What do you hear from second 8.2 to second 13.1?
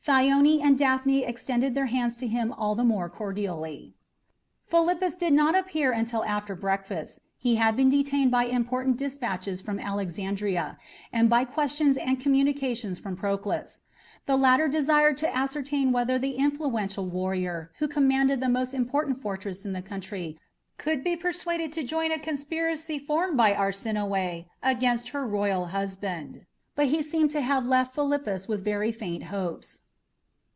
by important despatches from Alexandria, and by questions and communications